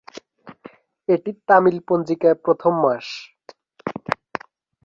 [1.09, 3.07] এটি তামিল পঞ্জিকায় প্রথম মাস।